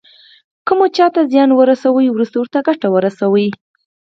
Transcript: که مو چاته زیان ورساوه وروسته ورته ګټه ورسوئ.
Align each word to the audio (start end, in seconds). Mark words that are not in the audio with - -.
که 0.65 0.73
مو 0.77 0.85
چاته 0.95 1.21
زیان 1.31 1.49
ورساوه 1.53 2.03
وروسته 2.11 2.35
ورته 2.39 2.59
ګټه 2.67 2.87
ورسوئ. 2.91 3.47